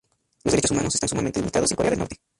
Los 0.43 0.53
derechos 0.53 0.71
humanos 0.71 0.95
están 0.95 1.09
sumamente 1.09 1.39
limitados 1.39 1.69
en 1.69 1.75
Corea 1.77 1.91
del 1.91 1.99
Norte. 1.99 2.15